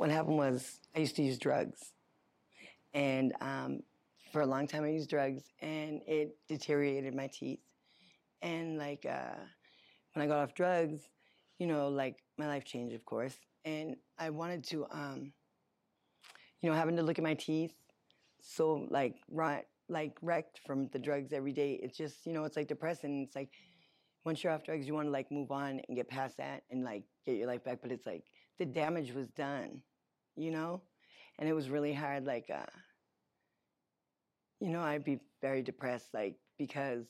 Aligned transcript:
what 0.00 0.10
happened 0.10 0.38
was 0.38 0.80
I 0.96 1.00
used 1.00 1.16
to 1.16 1.22
use 1.22 1.36
drugs, 1.36 1.92
and 2.94 3.34
um, 3.42 3.80
for 4.32 4.40
a 4.40 4.46
long 4.46 4.66
time 4.66 4.82
I 4.82 4.88
used 4.88 5.10
drugs, 5.10 5.42
and 5.60 6.00
it 6.06 6.38
deteriorated 6.48 7.14
my 7.14 7.26
teeth. 7.26 7.58
And 8.40 8.78
like 8.78 9.04
uh, 9.04 9.36
when 10.14 10.24
I 10.24 10.26
got 10.26 10.38
off 10.38 10.54
drugs, 10.54 11.02
you 11.58 11.66
know, 11.66 11.88
like 11.88 12.16
my 12.38 12.46
life 12.46 12.64
changed, 12.64 12.94
of 12.94 13.04
course, 13.04 13.36
and 13.66 13.94
I 14.18 14.30
wanted 14.30 14.64
to, 14.68 14.86
um, 14.90 15.34
you 16.62 16.70
know, 16.70 16.74
having 16.74 16.96
to 16.96 17.02
look 17.02 17.18
at 17.18 17.24
my 17.24 17.34
teeth, 17.34 17.74
so 18.40 18.86
like 18.88 19.16
right, 19.30 19.66
like 19.90 20.16
wrecked 20.22 20.60
from 20.66 20.88
the 20.94 20.98
drugs 20.98 21.34
every 21.34 21.52
day. 21.52 21.78
It's 21.82 21.98
just, 21.98 22.24
you 22.24 22.32
know, 22.32 22.44
it's 22.44 22.56
like 22.56 22.68
depressing. 22.68 23.24
It's 23.26 23.36
like 23.36 23.50
once 24.24 24.42
you're 24.42 24.54
off 24.54 24.64
drugs, 24.64 24.86
you 24.86 24.94
want 24.94 25.08
to 25.08 25.12
like 25.12 25.30
move 25.30 25.50
on 25.50 25.82
and 25.86 25.94
get 25.94 26.08
past 26.08 26.38
that 26.38 26.62
and 26.70 26.84
like 26.84 27.02
get 27.26 27.36
your 27.36 27.48
life 27.48 27.64
back. 27.64 27.80
But 27.82 27.92
it's 27.92 28.06
like 28.06 28.24
the 28.58 28.64
damage 28.64 29.12
was 29.12 29.28
done, 29.28 29.82
you 30.36 30.50
know, 30.50 30.82
and 31.38 31.48
it 31.48 31.52
was 31.52 31.70
really 31.70 31.92
hard. 31.92 32.24
Like, 32.24 32.50
uh, 32.52 32.66
you 34.60 34.70
know, 34.70 34.80
I'd 34.80 35.04
be 35.04 35.20
very 35.40 35.62
depressed, 35.62 36.08
like 36.14 36.36
because 36.58 37.06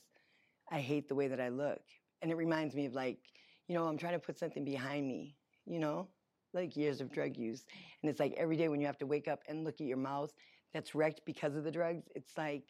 I 0.71 0.79
hate 0.79 1.07
the 1.09 1.15
way 1.15 1.27
that 1.27 1.41
I 1.41 1.49
look, 1.49 1.81
and 2.21 2.31
it 2.31 2.35
reminds 2.35 2.75
me 2.75 2.85
of 2.85 2.93
like, 2.93 3.19
you 3.67 3.75
know, 3.75 3.85
I'm 3.85 3.97
trying 3.97 4.13
to 4.13 4.19
put 4.19 4.39
something 4.39 4.65
behind 4.65 5.07
me, 5.07 5.35
you 5.65 5.79
know, 5.79 6.07
like 6.53 6.75
years 6.75 7.01
of 7.01 7.11
drug 7.11 7.37
use, 7.37 7.65
and 8.01 8.09
it's 8.09 8.19
like 8.19 8.33
every 8.37 8.57
day 8.57 8.69
when 8.69 8.79
you 8.79 8.87
have 8.87 8.97
to 8.99 9.05
wake 9.05 9.27
up 9.27 9.41
and 9.47 9.63
look 9.63 9.81
at 9.81 9.87
your 9.87 9.97
mouth 9.97 10.31
that's 10.73 10.95
wrecked 10.95 11.21
because 11.25 11.55
of 11.55 11.63
the 11.63 11.71
drugs, 11.71 12.05
it's 12.15 12.37
like 12.37 12.63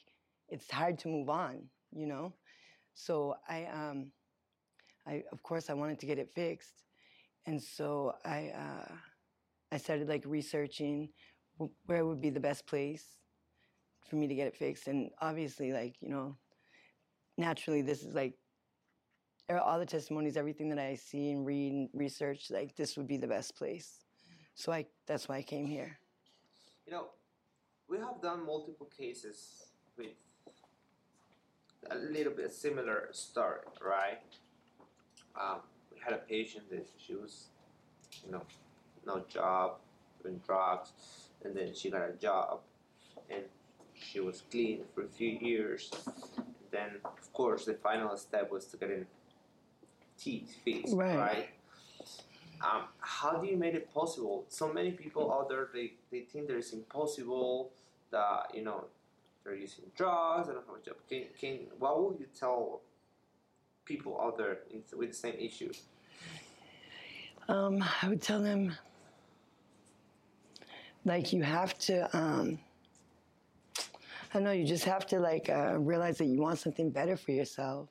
it's 0.50 0.70
hard 0.72 0.98
to 1.00 1.08
move 1.08 1.30
on, 1.30 1.62
you 1.92 2.08
know. 2.08 2.34
So 2.96 3.36
I, 3.48 3.66
um, 3.66 4.12
I 5.08 5.24
of 5.32 5.44
course 5.44 5.70
I 5.70 5.74
wanted 5.74 6.00
to 6.00 6.06
get 6.06 6.20
it 6.20 6.32
fixed, 6.34 6.84
and 7.46 7.62
so 7.62 8.14
I, 8.26 8.52
uh, 8.56 8.94
I 9.72 9.78
started 9.78 10.08
like 10.08 10.24
researching 10.26 11.10
where 11.86 12.06
would 12.06 12.22
be 12.22 12.30
the 12.30 12.40
best 12.40 12.66
place 12.66 13.06
for 14.10 14.16
me 14.16 14.28
to 14.28 14.36
get 14.36 14.48
it 14.48 14.56
fixed, 14.56 14.88
and 14.88 15.10
obviously 15.22 15.72
like 15.72 15.96
you 16.02 16.10
know, 16.10 16.36
naturally 17.38 17.82
this 17.82 18.04
is 18.04 18.14
like 18.14 18.34
all 19.50 19.80
the 19.80 19.86
testimonies, 19.86 20.38
everything 20.38 20.70
that 20.70 20.80
I 20.80 20.96
see 20.96 21.32
and 21.32 21.46
read 21.46 21.74
and 21.74 21.90
research, 21.94 22.50
like 22.50 22.76
this 22.76 22.96
would 22.98 23.08
be 23.08 23.18
the 23.18 23.28
best 23.28 23.58
place. 23.58 24.00
So 24.56 24.72
I 24.72 24.86
that's 25.08 25.28
why 25.28 25.38
I 25.38 25.42
came 25.42 25.66
here. 25.66 25.98
You 26.86 26.94
know, 26.94 27.06
we 27.90 27.98
have 27.98 28.22
done 28.22 28.46
multiple 28.46 28.90
cases 28.98 29.66
with 29.98 30.14
a 31.90 31.96
little 31.96 32.34
bit 32.34 32.54
similar 32.54 33.10
story, 33.12 33.60
right? 33.82 34.20
Um, 35.40 35.62
we 35.92 36.00
had 36.04 36.14
a 36.14 36.18
patient 36.18 36.70
that 36.70 36.88
she 36.98 37.16
was, 37.16 37.48
you 38.26 38.32
know, 38.32 38.44
no 39.06 39.24
job, 39.28 39.78
doing 40.22 40.42
drugs, 40.46 40.92
and 41.44 41.56
then 41.56 41.74
she 41.74 41.90
got 41.90 42.08
a 42.10 42.14
job, 42.14 42.60
and 43.30 43.44
she 43.94 44.20
was 44.20 44.44
clean 44.52 44.82
for 44.94 45.04
a 45.04 45.08
few 45.08 45.30
years. 45.30 45.92
Then, 46.72 46.92
of 47.04 47.34
course, 47.34 47.66
the 47.66 47.74
final 47.76 48.16
step 48.18 48.52
was 48.52 48.66
to 48.68 48.78
get 48.78 48.92
in 48.92 49.06
teeth 50.18 50.56
fixed, 50.64 50.96
Right. 50.96 51.18
right? 51.18 51.50
Um, 52.64 52.84
how 53.00 53.38
do 53.38 53.48
you 53.48 53.58
make 53.58 53.74
it 53.74 53.92
possible? 53.92 54.46
So 54.48 54.72
many 54.72 54.92
people 54.92 55.34
out 55.34 55.50
there 55.50 55.70
they, 55.74 55.94
they 56.12 56.20
think 56.22 56.48
that 56.48 56.58
it's 56.58 56.74
impossible 56.74 57.72
that 58.12 58.52
you 58.54 58.64
know 58.64 58.86
they're 59.44 59.56
using 59.56 59.86
drugs. 59.96 60.48
I 60.48 60.54
don't 60.54 60.64
have 60.68 60.76
a 60.80 60.86
job. 60.86 60.96
Can, 61.10 61.24
can 61.40 61.60
what 61.80 62.04
would 62.04 62.20
you 62.20 62.28
tell 62.40 62.82
people 63.84 64.20
out 64.22 64.38
there 64.38 64.60
with 64.96 65.10
the 65.10 65.16
same 65.16 65.34
issue? 65.40 65.72
Um, 67.50 67.84
I 68.04 68.08
would 68.10 68.22
tell 68.22 68.42
them, 68.42 68.74
like, 71.06 71.34
you 71.34 71.42
have 71.44 71.78
to, 71.80 72.18
um, 72.18 72.60
I 73.78 74.34
don't 74.34 74.44
know, 74.44 74.52
you 74.52 74.66
just 74.66 74.86
have 74.86 75.06
to, 75.08 75.20
like, 75.20 75.50
uh, 75.50 75.78
realize 75.78 76.18
that 76.20 76.26
you 76.26 76.42
want 76.42 76.60
something 76.60 76.92
better 76.92 77.18
for 77.18 77.32
yourself. 77.32 77.90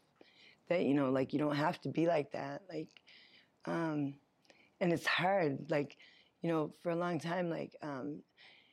That, 0.69 0.85
you 0.85 0.95
know, 0.95 1.11
like, 1.11 1.33
you 1.33 1.39
don't 1.39 1.57
have 1.57 1.81
to 1.83 1.89
be 1.89 2.07
like 2.07 2.33
that. 2.33 2.63
Like, 2.69 2.89
um, 3.67 4.15
and 4.81 4.93
it's 4.93 5.07
hard. 5.07 5.71
Like, 5.71 5.97
you 6.43 6.49
know, 6.49 6.73
for 6.83 6.91
a 6.91 6.97
long 6.97 7.19
time, 7.19 7.51
like, 7.51 7.77
um, 7.83 8.23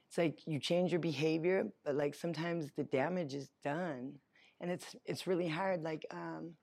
it's 0.07 0.17
like 0.17 0.39
you 0.45 0.59
change 0.59 0.91
your 0.91 1.01
behavior, 1.01 1.65
but, 1.83 1.95
like, 1.95 2.15
sometimes 2.15 2.69
the 2.75 2.83
damage 2.83 3.33
is 3.33 3.49
done. 3.63 4.13
And 4.61 4.71
it's, 4.71 4.95
it's 5.05 5.27
really 5.27 5.47
hard. 5.47 5.83
Like, 5.83 6.05
um, 6.11 6.53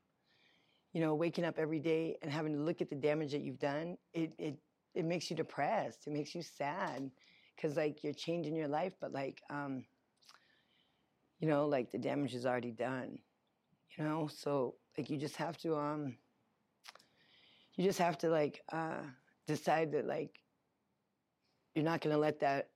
you 0.94 1.00
know, 1.00 1.14
waking 1.14 1.44
up 1.44 1.58
every 1.58 1.80
day 1.80 2.16
and 2.22 2.32
having 2.32 2.54
to 2.54 2.60
look 2.60 2.80
at 2.80 2.88
the 2.88 2.94
damage 2.96 3.32
that 3.32 3.42
you've 3.42 3.58
done, 3.58 3.96
it 4.12 4.32
it 4.38 4.56
it 4.94 5.04
makes 5.04 5.28
you 5.28 5.36
depressed. 5.36 6.06
It 6.06 6.12
makes 6.12 6.34
you 6.34 6.42
sad 6.42 7.10
because 7.56 7.76
like 7.76 8.02
you're 8.02 8.12
changing 8.12 8.56
your 8.56 8.68
life, 8.68 8.92
but 9.00 9.12
like 9.12 9.42
um, 9.50 9.84
you 11.40 11.48
know, 11.48 11.66
like 11.66 11.92
the 11.92 11.98
damage 11.98 12.34
is 12.34 12.46
already 12.46 12.72
done. 12.72 13.18
You 13.96 14.04
know, 14.04 14.28
so 14.32 14.74
like 14.96 15.10
you 15.10 15.18
just 15.18 15.36
have 15.36 15.56
to 15.58 15.76
um, 15.76 16.16
you 17.76 17.84
just 17.84 17.98
have 17.98 18.18
to 18.18 18.28
like 18.28 18.62
uh, 18.72 19.02
decide 19.46 19.92
that 19.92 20.06
like 20.06 20.40
you're 21.74 21.84
not 21.84 22.00
gonna 22.00 22.18
let 22.18 22.40
that 22.40 22.68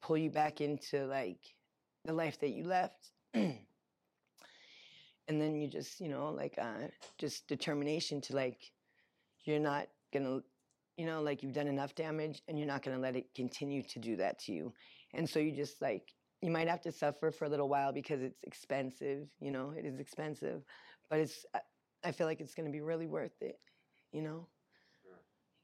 pull 0.00 0.16
you 0.16 0.30
back 0.30 0.60
into 0.60 1.06
like 1.06 1.38
the 2.04 2.12
life 2.12 2.38
that 2.40 2.50
you 2.50 2.64
left. 2.64 3.10
and 3.34 3.58
then 5.28 5.54
you 5.54 5.68
just 5.68 6.00
you 6.00 6.08
know 6.08 6.30
like 6.30 6.54
uh, 6.60 6.88
just 7.18 7.46
determination 7.48 8.20
to 8.20 8.34
like 8.34 8.72
you're 9.44 9.58
not 9.58 9.86
gonna 10.12 10.40
you 10.96 11.06
know 11.06 11.22
like 11.22 11.42
you've 11.42 11.52
done 11.52 11.66
enough 11.68 11.94
damage 11.94 12.42
and 12.48 12.58
you're 12.58 12.66
not 12.66 12.82
gonna 12.82 12.98
let 12.98 13.16
it 13.16 13.26
continue 13.34 13.82
to 13.82 13.98
do 13.98 14.16
that 14.16 14.38
to 14.40 14.52
you. 14.52 14.72
And 15.14 15.28
so 15.28 15.38
you 15.38 15.52
just 15.52 15.80
like 15.82 16.14
you 16.40 16.50
might 16.50 16.68
have 16.68 16.80
to 16.82 16.92
suffer 16.92 17.30
for 17.30 17.44
a 17.44 17.48
little 17.48 17.68
while 17.68 17.92
because 17.92 18.20
it's 18.22 18.42
expensive 18.44 19.28
you 19.40 19.50
know 19.50 19.72
it 19.76 19.84
is 19.84 20.00
expensive 20.00 20.62
but 21.08 21.20
it's 21.20 21.46
I- 21.54 22.10
feel 22.12 22.26
like 22.26 22.40
it's 22.40 22.54
gonna 22.54 22.70
be 22.70 22.80
really 22.80 23.06
worth 23.06 23.40
it 23.42 23.60
you 24.12 24.22
know? 24.22 24.48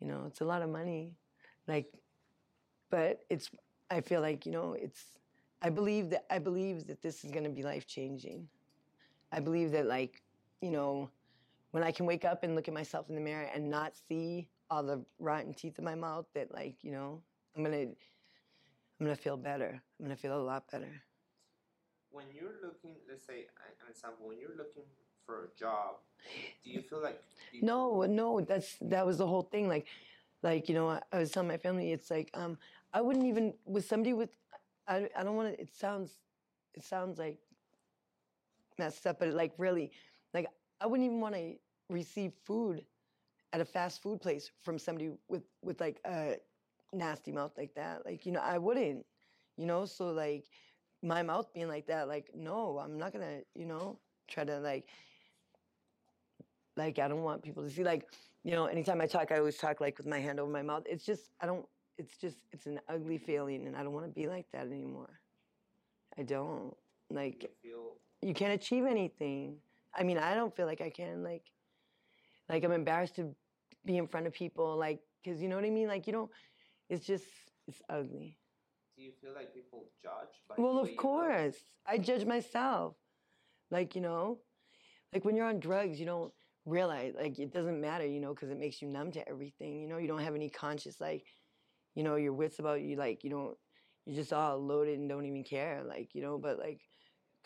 You 0.01 0.07
know 0.07 0.25
it's 0.27 0.41
a 0.41 0.45
lot 0.45 0.63
of 0.63 0.71
money 0.71 1.17
like 1.67 1.93
but 2.91 3.21
it's 3.31 3.51
i 3.91 4.01
feel 4.01 4.21
like 4.21 4.47
you 4.47 4.53
know 4.53 4.75
it's 4.75 5.19
i 5.63 5.69
believe 5.69 6.11
that 6.11 6.25
i 6.31 6.39
believe 6.39 6.87
that 6.87 7.03
this 7.03 7.25
is 7.25 7.31
gonna 7.31 7.49
be 7.49 7.63
life 7.63 7.87
changing 7.87 8.49
I 9.33 9.41
believe 9.41 9.73
that 9.73 9.87
like, 9.87 10.23
you 10.61 10.71
know, 10.71 11.11
when 11.73 11.83
I 11.83 11.93
can 11.93 12.07
wake 12.07 12.25
up 12.25 12.45
and 12.45 12.55
look 12.55 12.69
at 12.69 12.75
myself 12.75 13.09
in 13.09 13.15
the 13.15 13.21
mirror 13.21 13.49
and 13.55 13.71
not 13.71 13.95
see 14.09 14.49
all 14.71 14.83
the 14.83 15.05
rotten 15.19 15.55
teeth 15.55 15.79
in 15.79 15.85
my 15.85 15.95
mouth, 15.95 16.27
that 16.35 16.53
like, 16.53 16.77
you 16.83 16.93
know, 16.93 17.23
I'm 17.57 17.65
gonna 17.65 17.87
I'm 19.01 19.07
gonna 19.07 19.17
feel 19.17 19.37
better. 19.37 19.81
I'm 19.99 20.05
gonna 20.07 20.17
feel 20.17 20.37
a 20.37 20.43
lot 20.43 20.71
better. 20.71 21.03
When 22.11 22.25
you're 22.35 22.55
looking, 22.63 22.97
let's 23.09 23.25
say 23.27 23.47
an 23.83 23.91
example, 23.91 24.29
when 24.29 24.39
you're 24.39 24.57
looking 24.57 24.85
for 25.27 25.45
a 25.45 25.59
job, 25.59 25.97
do 26.65 26.71
you 26.71 26.81
feel 26.83 27.03
like 27.03 27.23
you, 27.53 27.63
No, 27.63 28.03
no, 28.03 28.41
that's 28.41 28.77
that 28.81 29.07
was 29.07 29.19
the 29.19 29.27
whole 29.27 29.43
thing. 29.43 29.69
Like 29.69 29.87
like, 30.43 30.69
you 30.69 30.75
know, 30.75 30.89
I, 30.89 31.03
I 31.13 31.19
was 31.19 31.33
telling 31.33 31.49
my 31.49 31.57
family, 31.59 31.93
it's 31.93 32.11
like, 32.11 32.31
um, 32.35 32.59
I 32.95 33.01
wouldn't 33.01 33.27
even 33.27 33.55
with 33.67 33.87
somebody 33.87 34.15
with 34.15 34.31
I 34.87 35.09
I 35.17 35.23
don't 35.23 35.37
wanna 35.37 35.51
it 35.59 35.75
sounds 35.75 36.13
it 36.75 36.85
sounds 36.85 37.19
like 37.19 37.39
messed 38.79 39.07
up, 39.07 39.19
but 39.19 39.29
like 39.29 39.53
really, 39.59 39.91
like 40.35 40.47
I 40.81 40.87
wouldn't 40.87 41.07
even 41.07 41.21
want 41.21 41.35
to 41.35 41.55
receive 41.89 42.33
food 42.45 42.85
at 43.53 43.61
a 43.61 43.65
fast 43.65 44.03
food 44.03 44.21
place 44.21 44.51
from 44.63 44.79
somebody 44.79 45.11
with 45.29 45.43
with 45.63 45.81
like 45.81 46.01
a 46.05 46.37
nasty 46.93 47.33
mouth 47.33 47.53
like 47.57 47.75
that. 47.75 48.05
Like 48.05 48.27
you 48.27 48.33
know, 48.33 48.41
I 48.41 48.59
wouldn't. 48.59 49.05
You 49.57 49.67
know, 49.67 49.87
so 49.87 50.11
like 50.11 50.45
my 51.03 51.23
mouth 51.23 51.53
being 51.53 51.69
like 51.69 51.87
that, 51.87 52.09
like 52.09 52.31
no, 52.35 52.79
I'm 52.79 52.99
not 52.99 53.13
gonna. 53.13 53.41
You 53.55 53.67
know, 53.67 53.99
try 54.29 54.45
to 54.45 54.59
like. 54.61 54.89
Like 56.77 56.99
I 56.99 57.09
don't 57.09 57.23
want 57.23 57.43
people 57.43 57.65
to 57.65 57.71
see 57.71 57.83
like, 57.83 58.07
you 58.45 58.53
know, 58.53 58.67
anytime 58.67 59.01
I 59.01 59.07
talk, 59.07 59.33
I 59.33 59.39
always 59.39 59.57
talk 59.57 59.81
like 59.81 59.99
with 59.99 60.07
my 60.07 60.21
hand 60.21 60.39
over 60.39 60.51
my 60.51 60.63
mouth. 60.63 60.85
It's 60.87 61.05
just 61.05 61.31
I 61.41 61.47
don't. 61.47 61.67
It's 61.97 62.17
just 62.19 62.37
it's 62.53 62.67
an 62.67 62.79
ugly 62.89 63.19
feeling, 63.19 63.67
and 63.67 63.77
I 63.77 63.83
don't 63.83 63.93
want 63.93 64.07
to 64.07 64.13
be 64.13 64.29
like 64.29 64.47
that 64.53 64.67
anymore. 64.67 65.21
I 66.17 66.23
don't 66.23 66.77
like 67.11 67.43
you 67.43 67.49
feel 67.63 67.93
you 68.23 68.35
can't 68.35 68.53
achieve 68.53 68.85
anything. 68.85 69.57
I 69.95 70.03
mean, 70.03 70.19
I 70.19 70.35
don't 70.35 70.55
feel 70.55 70.67
like 70.67 70.81
I 70.81 70.91
can. 70.91 71.23
Like, 71.23 71.45
like 72.49 72.65
I'm 72.65 72.73
embarrassed 72.73 73.17
to 73.17 73.35
be 73.85 73.97
in 73.97 74.07
front 74.07 74.27
of 74.27 74.33
people. 74.33 74.77
Like, 74.77 75.01
cause 75.25 75.41
you 75.41 75.49
know 75.49 75.57
what 75.57 75.65
I 75.65 75.71
mean. 75.71 75.89
Like, 75.89 76.07
you 76.07 76.13
don't. 76.13 76.31
It's 76.89 77.07
just 77.07 77.25
it's 77.67 77.83
ugly. 77.91 78.39
do 78.97 79.03
you 79.03 79.13
feel 79.21 79.33
like 79.35 79.55
people 79.55 79.85
judge? 80.03 80.35
Well, 80.57 80.79
of 80.79 80.97
course, 80.97 81.57
I 81.87 81.99
judge 81.99 82.25
myself. 82.25 82.95
Like 83.71 83.95
you 83.95 84.01
know, 84.01 84.39
like 85.13 85.25
when 85.25 85.37
you're 85.37 85.47
on 85.47 85.61
drugs, 85.61 86.01
you 86.01 86.07
don't 86.07 86.33
realize 86.65 87.15
like 87.19 87.39
it 87.39 87.53
doesn't 87.53 87.81
matter, 87.81 88.07
you 88.07 88.21
know, 88.21 88.35
because 88.35 88.51
it 88.51 88.59
makes 88.59 88.81
you 88.81 88.89
numb 88.89 89.13
to 89.13 89.29
everything. 89.29 89.81
You 89.81 89.89
know, 89.89 89.99
you 89.99 90.09
don't 90.09 90.21
have 90.23 90.35
any 90.35 90.49
conscious 90.49 91.01
like, 91.01 91.25
you 91.95 92.03
know, 92.03 92.17
your 92.17 92.33
wits 92.33 92.59
about 92.59 92.81
you. 92.83 92.97
Like 92.97 93.25
you 93.25 93.31
don't, 93.31 93.57
you're 94.07 94.17
just 94.17 94.33
all 94.33 94.59
loaded 94.59 94.99
and 94.99 95.09
don't 95.09 95.27
even 95.27 95.45
care. 95.45 95.83
Like 95.87 96.15
you 96.15 96.23
know, 96.23 96.39
but 96.39 96.59
like, 96.59 96.81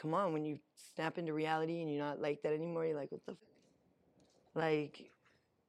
come 0.01 0.15
on, 0.15 0.33
when 0.33 0.45
you 0.45 0.59
snap 0.95 1.19
into 1.19 1.33
reality 1.33 1.81
and 1.81 1.91
you're 1.91 2.05
not 2.05 2.21
like 2.21 2.43
that 2.43 2.53
anymore, 2.53 2.87
you're 2.87 2.97
like, 2.97 3.11
what 3.13 3.25
the, 3.27 3.33
f-? 3.33 3.39
Like, 4.55 5.11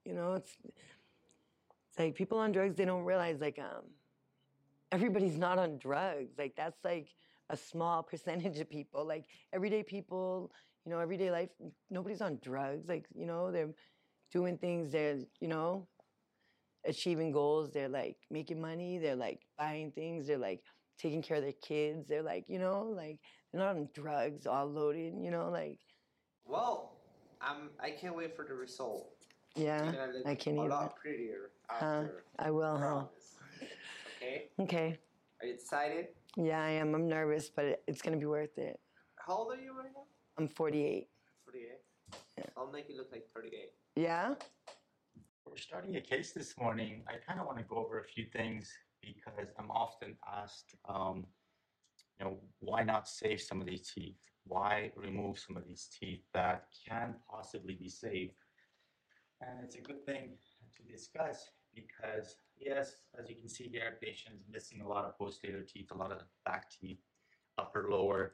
you 0.06 0.14
know, 0.14 0.34
it's, 0.34 0.52
it's 0.66 2.00
like 2.00 2.16
people 2.16 2.38
on 2.40 2.52
drugs 2.52 2.76
they 2.76 2.86
don't 2.86 3.04
realize 3.04 3.40
like 3.40 3.60
um, 3.60 3.84
everybody's 4.92 5.38
not 5.38 5.58
on 5.60 5.78
drugs. 5.78 6.32
Like 6.38 6.56
that's 6.56 6.84
like 6.84 7.10
a 7.50 7.58
small 7.58 8.04
percentage 8.04 8.60
of 8.60 8.70
people. 8.70 9.06
Like 9.06 9.26
everyday 9.54 9.84
people, 9.84 10.52
you 10.86 10.92
know, 10.92 11.00
everyday 11.00 11.32
life, 11.32 11.50
nobody's 11.90 12.22
on 12.22 12.40
drugs. 12.44 12.88
Like, 12.88 13.06
you 13.16 13.26
know, 13.26 13.52
they're 13.52 13.74
doing 14.32 14.58
things, 14.58 14.92
they're, 14.92 15.20
you 15.40 15.48
know, 15.48 15.88
achieving 16.86 17.32
goals, 17.32 17.72
they're 17.72 17.90
like 17.90 18.18
making 18.30 18.62
money, 18.62 18.98
they're 18.98 19.16
like 19.16 19.42
buying 19.58 19.92
things, 19.92 20.28
they're 20.28 20.38
like 20.38 20.62
taking 21.00 21.22
care 21.22 21.38
of 21.38 21.44
their 21.44 21.54
kids, 21.54 22.08
they're 22.08 22.24
like, 22.24 22.46
you 22.48 22.60
know, 22.60 22.94
like 22.96 23.20
they're 23.52 23.62
not 23.62 23.76
on 23.76 23.90
drugs 23.94 24.46
all 24.46 24.66
loaded, 24.68 25.14
you 25.22 25.32
know, 25.32 25.50
like 25.50 25.80
Well, 26.46 26.93
I'm. 27.44 27.70
I 27.80 27.92
can't 27.92 28.16
wait 28.16 28.36
for 28.36 28.46
the 28.46 28.54
result. 28.54 29.10
You're 29.56 29.68
yeah, 29.68 29.80
gonna 29.86 30.14
look 30.14 30.26
I 30.26 30.36
can't 30.36 30.58
a 30.58 30.62
either. 30.62 30.70
lot 30.70 30.96
prettier 30.96 31.52
Huh? 31.70 32.04
I 32.40 32.50
will, 32.52 32.78
huh? 32.78 32.80
promise. 32.80 33.36
Okay. 34.18 34.50
Okay. 34.60 34.98
Are 35.42 35.48
you 35.48 35.54
excited? 35.54 36.08
Yeah, 36.38 36.62
I 36.64 36.70
am. 36.72 36.96
I'm 36.96 37.08
nervous, 37.08 37.50
but 37.50 37.66
it- 37.66 37.84
it's 37.88 38.02
gonna 38.02 38.18
be 38.18 38.26
worth 38.26 38.58
it. 38.58 38.80
How 39.16 39.36
old 39.38 39.54
are 39.54 39.62
you 39.62 39.78
right 39.78 39.92
now? 39.94 40.06
I'm 40.38 40.48
48. 40.48 41.10
48. 41.46 41.70
Yeah. 42.38 42.44
I'll 42.58 42.72
make 42.72 42.90
you 42.90 42.98
look 42.98 43.12
like 43.12 43.28
38. 43.34 43.74
Yeah? 43.96 44.36
We're 45.46 45.58
starting 45.58 45.96
a 45.98 46.02
case 46.02 46.32
this 46.34 46.58
morning. 46.58 47.04
I 47.08 47.18
kind 47.28 47.40
of 47.40 47.46
want 47.46 47.60
to 47.60 47.64
go 47.66 47.76
over 47.78 48.00
a 48.00 48.04
few 48.04 48.26
things 48.26 48.72
because 49.02 49.50
I'm 49.60 49.70
often 49.70 50.18
asked, 50.28 50.76
um, 50.86 51.28
you 52.20 52.26
know, 52.26 52.38
why 52.60 52.84
not 52.84 53.08
save 53.08 53.42
some 53.42 53.60
of 53.62 53.68
these 53.68 53.92
teeth? 53.94 54.18
Why 54.46 54.92
remove 54.96 55.40
some 55.40 55.58
of 55.58 55.66
these 55.66 55.88
teeth 56.00 56.24
that 56.34 56.66
can 56.88 57.16
possibly 57.30 57.76
be 57.76 57.90
saved? 57.90 58.34
And 59.42 59.64
it's 59.64 59.76
a 59.76 59.82
good 59.82 60.06
thing 60.06 60.32
to 60.76 60.84
discuss 60.92 61.50
because, 61.74 62.36
yes, 62.58 62.96
as 63.20 63.30
you 63.30 63.36
can 63.36 63.50
see 63.50 63.68
here, 63.68 63.98
patients 64.02 64.44
missing 64.52 64.82
a 64.82 64.88
lot 64.88 65.06
of 65.06 65.18
posterior 65.18 65.64
teeth, 65.64 65.92
a 65.92 65.98
lot 65.98 66.12
of 66.12 66.22
back 66.46 66.70
teeth, 66.70 67.00
upper, 67.58 67.88
lower. 67.90 68.34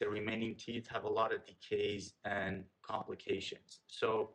The 0.00 0.08
remaining 0.08 0.54
teeth 0.56 0.86
have 0.92 1.04
a 1.04 1.08
lot 1.08 1.32
of 1.34 1.40
decays 1.46 2.14
and 2.24 2.64
complications. 2.82 3.80
So, 3.86 4.30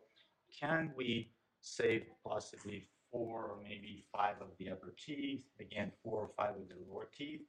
can 0.60 0.92
we 0.96 1.30
save 1.60 2.04
possibly 2.26 2.84
four 3.10 3.44
or 3.44 3.58
maybe 3.62 4.04
five 4.12 4.36
of 4.40 4.48
the 4.58 4.70
upper 4.70 4.94
teeth, 4.98 5.44
again, 5.60 5.92
four 6.02 6.18
or 6.18 6.30
five 6.36 6.56
of 6.56 6.68
the 6.68 6.74
lower 6.88 7.08
teeth? 7.16 7.42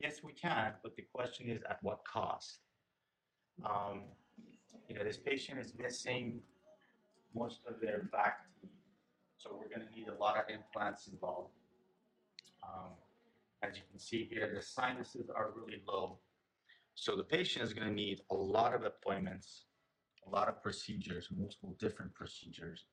Yes, 0.00 0.20
we 0.22 0.32
can, 0.32 0.72
but 0.82 0.96
the 0.96 1.02
question 1.02 1.48
is 1.48 1.62
at 1.68 1.78
what 1.82 2.00
cost? 2.04 2.58
Um, 3.64 4.02
you 4.88 4.96
know, 4.96 5.04
this 5.04 5.16
patient 5.16 5.58
is 5.58 5.72
missing 5.78 6.40
most 7.34 7.60
of 7.68 7.80
their 7.80 8.08
back 8.12 8.40
teeth, 8.60 8.70
so 9.38 9.58
we're 9.58 9.68
gonna 9.68 9.90
need 9.94 10.08
a 10.08 10.14
lot 10.14 10.36
of 10.36 10.44
implants 10.48 11.06
involved. 11.06 11.52
Um, 12.62 12.90
as 13.62 13.76
you 13.76 13.82
can 13.90 13.98
see 13.98 14.24
here, 14.30 14.52
the 14.54 14.62
sinuses 14.62 15.30
are 15.34 15.52
really 15.54 15.82
low. 15.86 16.18
So 16.94 17.16
the 17.16 17.24
patient 17.24 17.64
is 17.64 17.72
gonna 17.72 17.90
need 17.90 18.20
a 18.30 18.34
lot 18.34 18.74
of 18.74 18.84
appointments, 18.84 19.64
a 20.26 20.30
lot 20.30 20.48
of 20.48 20.62
procedures, 20.62 21.28
multiple 21.34 21.76
different 21.78 22.14
procedures, 22.14 22.86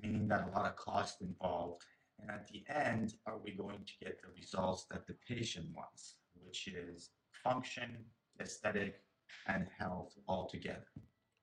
meaning 0.00 0.28
that 0.28 0.48
a 0.48 0.50
lot 0.56 0.66
of 0.66 0.76
cost 0.76 1.20
involved. 1.22 1.84
And 2.20 2.30
at 2.30 2.48
the 2.48 2.64
end, 2.68 3.14
are 3.26 3.38
we 3.38 3.52
going 3.52 3.84
to 3.84 4.04
get 4.04 4.20
the 4.20 4.28
results 4.38 4.86
that 4.90 5.06
the 5.06 5.14
patient 5.26 5.66
wants, 5.74 6.16
which 6.44 6.68
is 6.68 7.10
function, 7.44 7.96
aesthetic, 8.40 9.00
and 9.46 9.66
health 9.78 10.14
all 10.28 10.46
together? 10.48 10.86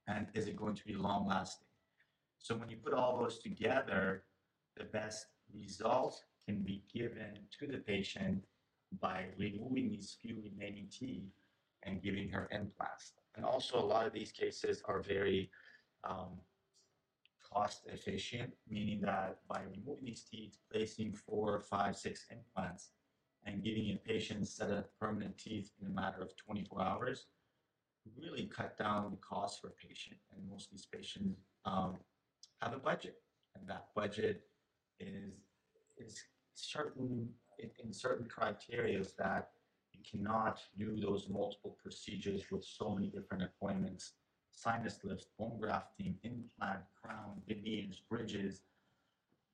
And 0.08 0.28
is 0.34 0.48
it 0.48 0.56
going 0.56 0.76
to 0.76 0.86
be 0.86 0.94
long 0.94 1.28
lasting? 1.28 1.68
So 2.40 2.56
when 2.56 2.70
you 2.70 2.78
put 2.78 2.94
all 2.94 3.20
those 3.20 3.40
together, 3.40 4.24
the 4.76 4.86
best 4.86 5.28
result 5.54 6.22
can 6.46 6.62
be 6.62 6.84
given 6.94 7.40
to 7.60 7.68
the 7.68 7.80
patient 7.80 8.44
by 9.02 9.26
removing 9.38 9.90
these 9.90 10.16
few 10.22 10.42
remaining 10.44 10.88
teeth 10.90 11.24
and 11.84 12.02
giving 12.02 12.30
her 12.30 12.48
implants. 12.52 13.14
And 13.36 13.46
also, 13.46 13.78
a 13.78 13.86
lot 13.86 14.08
of 14.08 14.14
these 14.14 14.32
cases 14.32 14.82
are 14.86 15.02
very 15.02 15.52
um, 16.04 16.40
cost 17.52 17.88
efficient, 17.92 18.54
meaning 18.70 19.02
that 19.02 19.40
by 19.48 19.62
removing 19.62 20.06
these 20.06 20.24
teeth, 20.24 20.58
placing 20.72 21.14
four, 21.14 21.60
five, 21.60 21.96
six 21.96 22.26
implants, 22.32 22.90
and 23.46 23.64
giving 23.64 23.92
a 23.92 24.08
patient 24.08 24.42
a 24.44 24.46
set 24.46 24.70
of 24.70 25.00
permanent 25.00 25.38
teeth 25.38 25.72
in 25.82 25.88
a 25.88 25.90
matter 25.90 26.22
of 26.22 26.36
24 26.38 26.82
hours, 26.82 27.26
really 28.20 28.46
cut 28.46 28.78
down 28.78 29.12
the 29.12 29.18
cost 29.18 29.62
for 29.62 29.68
a 29.68 29.88
patient. 29.88 30.18
And 30.36 30.50
most 30.50 30.68
of 30.68 30.72
these 30.72 30.86
patients 30.86 31.40
um, 31.66 31.96
have 32.62 32.74
a 32.74 32.80
budget, 32.80 33.18
and 33.56 33.68
that 33.70 33.88
budget 33.96 34.44
is 35.00 35.34
is 35.98 36.24
certain 36.54 37.30
in, 37.60 37.70
in 37.84 37.94
certain 37.94 38.28
criteria 38.28 39.04
that 39.18 39.50
you 39.94 40.00
cannot 40.10 40.60
do 40.78 41.00
those 41.00 41.28
multiple 41.30 41.78
procedures 41.82 42.44
with 42.52 42.64
so 42.64 42.94
many 42.94 43.08
different 43.08 43.44
appointments 43.44 44.14
sinus 44.58 45.00
lift, 45.04 45.28
bone 45.38 45.58
grafting, 45.60 46.16
implant, 46.24 46.80
crown, 47.00 47.42
veneers, 47.48 48.02
bridges. 48.10 48.62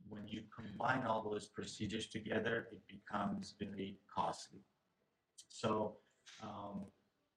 When 0.08 0.28
you 0.28 0.44
combine 0.56 1.06
all 1.06 1.30
those 1.30 1.46
procedures 1.46 2.08
together, 2.08 2.68
it 2.72 2.82
becomes 2.88 3.54
very 3.60 4.00
costly. 4.14 4.62
So 5.50 5.98
um, 6.42 6.86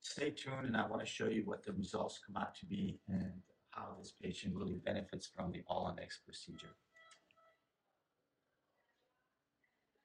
stay 0.03 0.31
tuned, 0.31 0.67
and 0.67 0.77
I 0.77 0.87
want 0.87 1.01
to 1.01 1.07
show 1.07 1.27
you 1.27 1.43
what 1.45 1.65
the 1.65 1.73
results 1.73 2.21
come 2.25 2.41
out 2.41 2.55
to 2.57 2.67
be 2.67 3.01
and 3.09 3.33
how 3.71 3.97
this 3.99 4.12
patient 4.23 4.55
really 4.55 4.77
benefits 4.85 5.27
from 5.27 5.51
the 5.51 5.62
All-on-X 5.67 6.21
procedure. 6.25 6.75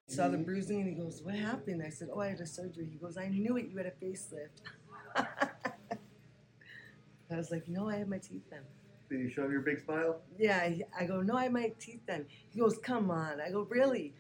saw 0.08 0.28
the 0.28 0.38
bruising 0.38 0.82
and 0.82 0.90
he 0.90 0.96
goes, 0.96 1.22
What 1.24 1.36
happened? 1.36 1.82
I 1.86 1.90
said, 1.90 2.10
Oh, 2.14 2.20
I 2.20 2.30
had 2.30 2.42
a 2.42 2.46
surgery. 2.46 2.90
He 2.92 2.98
goes, 2.98 3.18
I 3.18 3.30
knew 3.30 3.56
it. 3.56 3.70
You 3.70 3.78
had 3.78 3.86
a 3.86 3.92
facelift. 3.92 4.60
I 7.32 7.38
was 7.38 7.52
like, 7.52 7.68
No, 7.68 7.90
I 7.90 7.98
have 7.98 8.08
my 8.08 8.18
teeth 8.18 8.50
done. 8.50 8.60
Did 9.10 9.20
you 9.20 9.30
show 9.30 9.44
him 9.46 9.52
your 9.52 9.62
big 9.62 9.84
smile? 9.84 10.22
Yeah, 10.38 10.70
I 10.98 11.06
go, 11.06 11.22
No, 11.22 11.36
I 11.36 11.44
have 11.44 11.52
my 11.52 11.72
teeth 11.80 12.02
done. 12.08 12.26
He 12.54 12.60
goes, 12.60 12.78
Come 12.78 13.12
on. 13.12 13.42
I 13.42 13.52
go, 13.52 13.68
Really? 13.70 14.14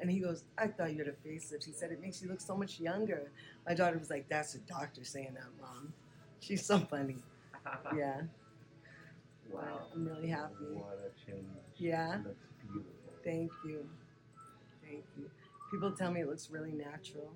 And 0.00 0.10
he 0.10 0.18
goes, 0.18 0.44
I 0.58 0.66
thought 0.66 0.92
you 0.92 0.98
had 0.98 1.08
a 1.08 1.28
facelift. 1.28 1.64
He 1.64 1.72
said, 1.72 1.92
It 1.92 2.00
makes 2.00 2.20
you 2.22 2.28
look 2.28 2.40
so 2.40 2.56
much 2.56 2.80
younger. 2.80 3.30
My 3.66 3.74
daughter 3.74 3.98
was 3.98 4.10
like, 4.10 4.28
That's 4.28 4.54
a 4.54 4.58
doctor 4.60 5.04
saying 5.04 5.34
that, 5.34 5.48
mom. 5.60 5.92
She's 6.40 6.64
so 6.64 6.78
funny. 6.78 7.16
Yeah. 7.96 8.20
Wow. 9.50 9.86
I'm 9.94 10.06
really 10.06 10.28
happy. 10.28 10.52
What 10.72 10.98
a 10.98 11.30
change. 11.30 11.46
Yeah. 11.76 12.18
Looks 12.24 12.46
beautiful. 12.60 12.92
Thank 13.24 13.50
you. 13.64 13.88
Thank 14.82 15.04
you. 15.16 15.30
People 15.70 15.92
tell 15.92 16.10
me 16.10 16.20
it 16.20 16.28
looks 16.28 16.50
really 16.50 16.72
natural. 16.72 17.32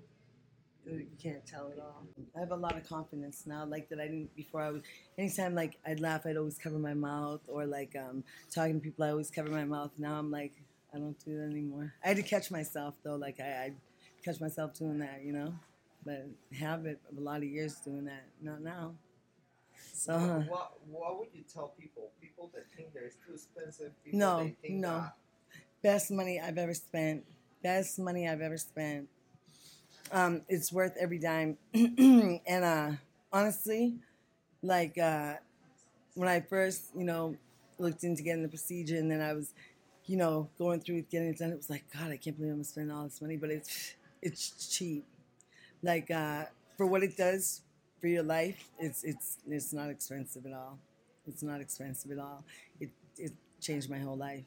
You 0.87 1.07
can't 1.23 1.45
tell 1.47 1.71
at 1.71 1.79
all. 1.79 2.07
I 2.35 2.41
have 2.41 2.51
a 2.51 2.57
lot 2.57 2.77
of 2.77 2.89
confidence 2.89 3.45
now, 3.47 3.65
like 3.67 3.89
that 3.91 4.01
I 4.01 4.07
didn't 4.07 4.35
before. 4.35 4.63
I 4.63 4.71
was 4.71 4.83
anytime 5.19 5.55
like 5.55 5.77
I'd 5.87 6.01
laugh, 6.01 6.25
I'd 6.25 6.37
always 6.39 6.57
cover 6.57 6.79
my 6.79 6.95
mouth, 6.95 7.41
or 7.47 7.67
like 7.67 7.95
um, 7.97 8.25
talking 8.51 8.81
to 8.81 8.81
people, 8.81 9.05
I 9.05 9.11
always 9.11 9.31
cover 9.31 9.51
my 9.51 9.65
mouth. 9.65 9.91
Now 9.99 10.19
I'm 10.19 10.31
like, 10.31 10.53
I 10.95 10.99
don't 10.99 11.19
do 11.25 11.37
that 11.37 11.51
anymore. 11.51 11.93
I 12.03 12.09
had 12.09 12.17
to 12.17 12.23
catch 12.23 12.51
myself 12.51 12.95
though, 13.03 13.17
like 13.17 13.39
I, 13.39 13.45
I 13.45 13.73
catch 14.25 14.41
myself 14.41 14.75
doing 14.75 14.99
that, 15.01 15.21
you 15.25 15.33
know. 15.33 15.53
But 16.07 16.27
habit 16.59 17.01
of 17.11 17.19
a 17.19 17.21
lot 17.21 17.39
of 17.39 17.45
years 17.45 17.75
doing 17.85 18.07
that, 18.07 18.25
not 18.41 18.63
now. 18.63 18.95
So 19.93 20.17
What 20.49 20.73
What 20.91 21.19
would 21.19 21.29
you 21.35 21.43
tell 21.53 21.75
people? 21.79 22.11
People 22.21 22.51
that 22.55 22.65
think 22.75 22.89
it's 22.95 23.17
too 23.27 23.35
expensive. 23.35 23.93
People 24.05 24.19
No, 24.21 24.51
no. 24.69 24.89
that 25.01 25.13
best 25.83 26.11
money 26.11 26.41
I've 26.41 26.59
ever 26.59 26.75
spent. 26.75 27.25
Best 27.63 27.99
money 27.99 28.29
I've 28.29 28.41
ever 28.41 28.57
spent. 28.57 29.09
Um, 30.13 30.43
it's 30.49 30.73
worth 30.73 30.97
every 30.99 31.19
dime. 31.19 31.59
and 31.75 32.65
uh, 32.65 32.91
honestly, 33.33 33.95
like 34.63 34.99
uh, 34.99 35.35
when 36.15 36.29
I 36.29 36.41
first, 36.41 36.91
you 36.97 37.05
know, 37.05 37.37
looked 37.79 38.05
into 38.05 38.23
getting 38.23 38.43
the 38.43 38.49
procedure, 38.49 38.97
and 38.97 39.11
then 39.11 39.21
I 39.21 39.33
was, 39.35 39.55
you 40.07 40.17
know, 40.17 40.49
going 40.59 40.81
through 40.81 41.03
getting 41.03 41.29
it 41.29 41.39
done, 41.39 41.51
it 41.51 41.57
was 41.57 41.71
like, 41.71 41.85
God, 41.93 42.11
I 42.11 42.17
can't 42.17 42.37
believe 42.37 42.53
I'm 42.53 42.65
spending 42.65 42.95
all 42.95 43.05
this 43.05 43.21
money, 43.21 43.37
but 43.37 43.51
it's 43.51 43.95
it's 44.23 44.69
cheap. 44.77 45.05
Like 45.83 46.11
uh, 46.11 46.45
for 46.77 46.87
what 46.87 47.03
it 47.03 47.17
does 47.17 47.63
for 48.01 48.09
your 48.09 48.23
life, 48.23 48.69
it's 48.79 49.05
it's 49.05 49.39
it's 49.49 49.73
not 49.73 49.91
expensive 49.91 50.47
at 50.47 50.53
all. 50.53 50.79
It's 51.27 51.43
not 51.43 51.61
expensive 51.61 52.11
at 52.11 52.19
all. 52.19 52.45
It 52.81 52.91
it 53.17 53.33
changed 53.61 53.91
my 53.91 53.99
whole 53.99 54.17
life 54.17 54.45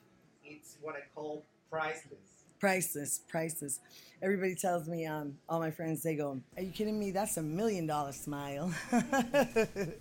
it's 0.52 0.78
what 0.82 0.96
I 0.96 1.02
call 1.16 1.44
priceless. 1.70 2.31
Priceless, 2.62 3.22
priceless. 3.28 3.80
Everybody 4.22 4.56
tells 4.56 4.88
me, 4.88 5.08
um, 5.08 5.34
all 5.50 5.60
my 5.60 5.72
friends, 5.72 6.04
they 6.04 6.16
go, 6.16 6.40
"Are 6.56 6.62
you 6.64 6.72
kidding 6.72 6.98
me? 7.00 7.12
That's 7.12 7.38
a 7.38 7.42
million 7.42 7.88
dollar 7.88 8.14
smile." 8.14 8.72